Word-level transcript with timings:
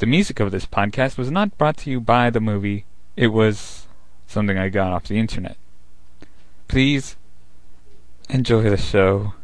The 0.00 0.06
music 0.06 0.40
of 0.40 0.50
this 0.50 0.64
podcast 0.64 1.18
was 1.18 1.30
not 1.30 1.58
brought 1.58 1.76
to 1.78 1.90
you 1.90 2.00
by 2.00 2.30
the 2.30 2.40
movie. 2.40 2.86
It 3.16 3.26
was 3.26 3.86
something 4.26 4.56
I 4.56 4.70
got 4.70 4.92
off 4.92 5.04
the 5.04 5.18
internet. 5.18 5.58
Please 6.68 7.16
enjoy 8.30 8.62
the 8.62 8.78
show. 8.78 9.34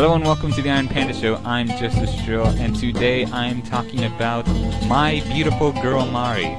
Hello 0.00 0.14
and 0.14 0.24
welcome 0.24 0.50
to 0.50 0.62
the 0.62 0.70
Iron 0.70 0.88
Panda 0.88 1.12
Show. 1.12 1.36
I'm 1.44 1.66
Joseph 1.68 2.08
Strill, 2.08 2.46
and 2.58 2.74
today 2.74 3.26
I'm 3.26 3.60
talking 3.60 4.04
about 4.04 4.46
My 4.86 5.22
Beautiful 5.30 5.72
Girl 5.72 6.06
Mari. 6.06 6.56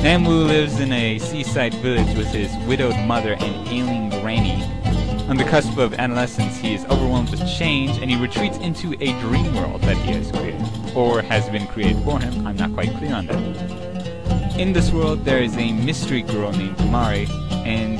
Namwoo 0.00 0.46
lives 0.46 0.80
in 0.80 0.90
a 0.90 1.18
seaside 1.18 1.74
village 1.74 2.16
with 2.16 2.28
his 2.28 2.50
widowed 2.66 2.98
mother 3.06 3.34
and 3.34 3.68
ailing 3.68 4.08
granny. 4.22 4.64
On 5.28 5.36
the 5.36 5.44
cusp 5.44 5.76
of 5.76 5.92
adolescence, 5.92 6.56
he 6.56 6.72
is 6.72 6.86
overwhelmed 6.86 7.28
with 7.28 7.46
change, 7.46 7.98
and 7.98 8.10
he 8.10 8.16
retreats 8.16 8.56
into 8.56 8.94
a 9.02 9.12
dream 9.20 9.54
world 9.54 9.82
that 9.82 9.98
he 9.98 10.12
has 10.12 10.32
created, 10.32 10.66
or 10.96 11.20
has 11.20 11.46
been 11.50 11.66
created 11.66 12.02
for 12.04 12.18
him. 12.18 12.46
I'm 12.46 12.56
not 12.56 12.72
quite 12.72 12.88
clear 12.96 13.14
on 13.14 13.26
that. 13.26 14.58
In 14.58 14.72
this 14.72 14.90
world, 14.92 15.26
there 15.26 15.42
is 15.42 15.54
a 15.58 15.72
mystery 15.72 16.22
girl 16.22 16.52
named 16.52 16.78
Mari, 16.86 17.26
and 17.66 17.98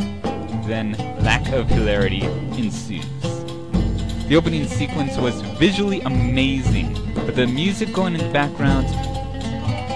then 0.64 0.92
lack 1.22 1.46
of 1.52 1.68
hilarity 1.68 2.22
ensues. 2.56 3.35
The 4.28 4.34
opening 4.34 4.66
sequence 4.66 5.16
was 5.18 5.40
visually 5.56 6.00
amazing, 6.00 6.98
but 7.14 7.36
the 7.36 7.46
music 7.46 7.92
going 7.92 8.14
in 8.16 8.26
the 8.26 8.32
background 8.32 8.86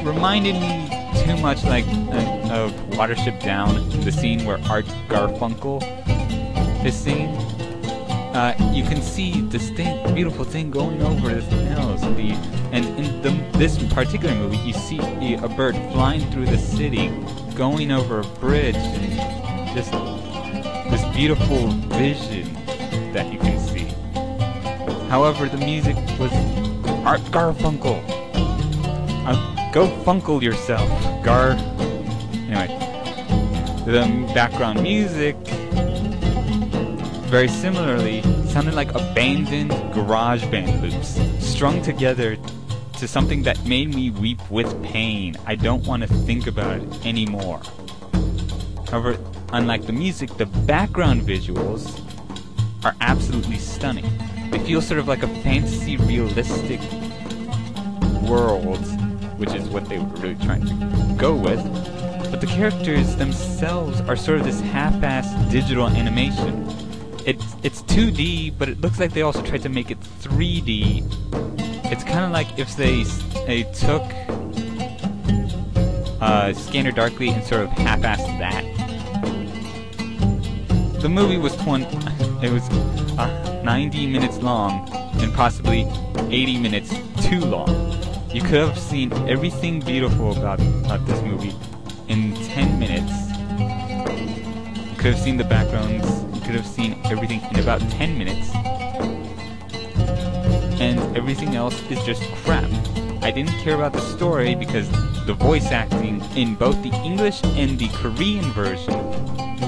reminded 0.06 0.54
me 0.54 0.88
too 1.24 1.36
much 1.38 1.64
like 1.64 1.84
uh, 1.88 2.62
of 2.62 2.72
Watership 2.90 3.42
Down, 3.42 3.88
the 4.04 4.12
scene 4.12 4.44
where 4.44 4.60
Art 4.68 4.84
Garfunkel 5.08 5.82
is 6.86 6.94
singing. 6.94 7.34
Uh, 8.32 8.54
you 8.72 8.84
can 8.84 9.02
see 9.02 9.40
thing, 9.48 10.14
beautiful 10.14 10.44
thing 10.44 10.70
going 10.70 11.02
over 11.02 11.34
the 11.34 11.40
hills. 11.40 12.00
The, 12.00 12.30
and 12.70 12.86
in 13.00 13.22
the, 13.22 13.58
this 13.58 13.82
particular 13.92 14.32
movie, 14.36 14.58
you 14.58 14.72
see 14.72 15.34
a 15.34 15.48
bird 15.48 15.74
flying 15.92 16.20
through 16.30 16.46
the 16.46 16.58
city, 16.58 17.08
going 17.56 17.90
over 17.90 18.20
a 18.20 18.24
bridge, 18.38 18.76
just 19.74 19.90
this 19.90 21.16
beautiful 21.16 21.66
vision 21.98 22.54
that 23.12 23.32
you 23.32 23.40
can. 23.40 23.49
However, 25.10 25.48
the 25.48 25.56
music 25.56 25.96
was 26.20 26.30
Art 27.04 27.20
Garfunkel. 27.32 28.00
Uh, 29.26 29.72
go 29.72 29.88
funkle 30.04 30.40
yourself, 30.40 30.88
Gar. 31.24 31.56
Anyway, 32.46 32.68
the 33.86 34.32
background 34.32 34.80
music, 34.84 35.34
very 37.26 37.48
similarly, 37.48 38.22
sounded 38.46 38.74
like 38.74 38.94
abandoned 38.94 39.70
garage 39.92 40.44
band 40.44 40.80
loops, 40.80 41.18
strung 41.44 41.82
together 41.82 42.36
to 43.00 43.08
something 43.08 43.42
that 43.42 43.64
made 43.66 43.92
me 43.92 44.12
weep 44.12 44.38
with 44.48 44.80
pain. 44.84 45.34
I 45.44 45.56
don't 45.56 45.84
want 45.88 46.04
to 46.04 46.08
think 46.08 46.46
about 46.46 46.80
it 46.80 47.04
anymore. 47.04 47.60
However, 48.88 49.18
unlike 49.52 49.86
the 49.86 49.92
music, 49.92 50.36
the 50.36 50.46
background 50.46 51.22
visuals 51.22 52.00
are 52.84 52.94
absolutely 53.00 53.58
stunning. 53.58 54.06
They 54.50 54.58
feels 54.58 54.86
sort 54.86 55.00
of 55.00 55.08
like 55.08 55.22
a 55.22 55.28
fantasy 55.42 55.96
realistic 55.96 56.80
world, 58.22 58.84
which 59.38 59.54
is 59.54 59.68
what 59.68 59.88
they 59.88 59.98
were 59.98 60.06
really 60.06 60.36
trying 60.36 60.66
to 60.66 61.14
go 61.16 61.34
with. 61.34 61.62
But 62.30 62.40
the 62.40 62.46
characters 62.46 63.16
themselves 63.16 64.00
are 64.02 64.16
sort 64.16 64.38
of 64.38 64.44
this 64.44 64.60
half-assed 64.60 65.50
digital 65.50 65.88
animation. 65.88 66.66
It's 67.26 67.44
it's 67.62 67.82
2D, 67.82 68.54
but 68.58 68.68
it 68.68 68.80
looks 68.80 68.98
like 68.98 69.12
they 69.12 69.22
also 69.22 69.42
tried 69.42 69.62
to 69.62 69.68
make 69.68 69.90
it 69.90 70.00
3D. 70.20 71.02
It's 71.92 72.04
kind 72.04 72.24
of 72.24 72.30
like 72.30 72.58
if 72.58 72.76
they 72.76 73.02
they 73.46 73.64
took 73.72 74.02
uh, 76.20 76.52
Scanner 76.52 76.92
Darkly 76.92 77.30
and 77.30 77.42
sort 77.44 77.62
of 77.62 77.70
half-assed 77.70 78.38
that. 78.38 78.64
The 81.00 81.08
movie 81.08 81.38
was 81.38 81.56
20. 81.56 81.86
It 82.42 82.50
was 82.50 82.66
uh, 83.18 83.49
90 83.62 84.06
minutes 84.06 84.38
long 84.38 84.88
and 85.20 85.32
possibly 85.34 85.86
80 86.30 86.58
minutes 86.58 86.94
too 87.26 87.40
long. 87.40 87.68
You 88.32 88.40
could 88.42 88.60
have 88.60 88.78
seen 88.78 89.12
everything 89.28 89.80
beautiful 89.80 90.36
about, 90.36 90.60
about 90.60 91.04
this 91.06 91.20
movie 91.22 91.54
in 92.08 92.34
10 92.46 92.78
minutes. 92.78 93.12
You 94.90 94.96
could 94.96 95.14
have 95.14 95.18
seen 95.18 95.36
the 95.36 95.44
backgrounds. 95.44 96.06
You 96.34 96.40
could 96.40 96.54
have 96.54 96.66
seen 96.66 97.00
everything 97.06 97.40
in 97.50 97.58
about 97.60 97.80
10 97.90 98.16
minutes. 98.16 98.50
And 100.80 101.16
everything 101.16 101.54
else 101.54 101.80
is 101.90 102.02
just 102.04 102.22
crap. 102.44 102.70
I 103.22 103.30
didn't 103.30 103.58
care 103.60 103.74
about 103.74 103.92
the 103.92 104.00
story 104.00 104.54
because 104.54 104.88
the 105.26 105.34
voice 105.34 105.66
acting 105.66 106.22
in 106.34 106.54
both 106.54 106.82
the 106.82 106.92
English 107.04 107.42
and 107.44 107.78
the 107.78 107.88
Korean 107.88 108.44
version 108.52 108.98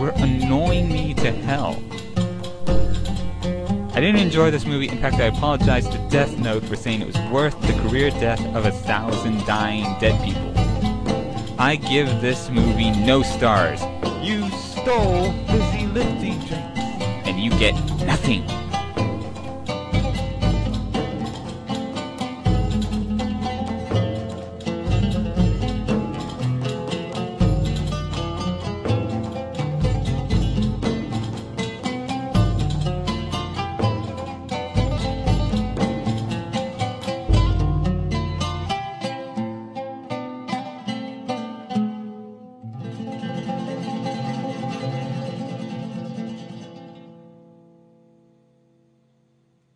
were 0.00 0.12
annoying 0.16 0.88
me 0.88 1.14
to 1.14 1.30
hell. 1.30 1.82
I 4.02 4.06
didn't 4.06 4.22
enjoy 4.22 4.50
this 4.50 4.66
movie. 4.66 4.88
In 4.88 4.98
fact, 4.98 5.20
I 5.20 5.26
apologize 5.26 5.88
to 5.88 5.96
Death 6.08 6.36
Note 6.36 6.64
for 6.64 6.74
saying 6.74 7.02
it 7.02 7.06
was 7.06 7.16
worth 7.30 7.56
the 7.62 7.72
career 7.84 8.10
death 8.10 8.44
of 8.46 8.66
a 8.66 8.72
thousand 8.72 9.46
dying 9.46 9.84
dead 10.00 10.20
people. 10.24 10.52
I 11.56 11.76
give 11.76 12.20
this 12.20 12.50
movie 12.50 12.90
no 12.90 13.22
stars. 13.22 13.80
You 14.20 14.50
stole 14.50 15.32
lifting 15.92 16.40
drinks, 16.40 16.52
and 17.28 17.38
you 17.38 17.50
get 17.60 17.74
nothing. 18.04 18.44